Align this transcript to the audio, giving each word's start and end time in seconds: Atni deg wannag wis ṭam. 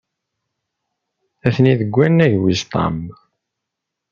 Atni 1.47 1.73
deg 1.79 1.89
wannag 1.95 2.33
wis 2.41 2.61
ṭam. 2.71 2.97